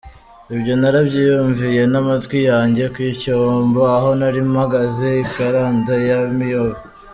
Ibyo 0.55 0.73
narabyiyumviye 0.81 1.81
n’amatwi 1.91 2.39
yanjye 2.49 2.83
ku 2.93 2.99
icyombo 3.11 3.81
aho 3.95 4.09
nari 4.19 4.41
mpagaze 4.51 5.07
i 5.23 5.25
Karenda 5.33 5.93
ya 6.07 6.19
Miyove! 6.35 6.81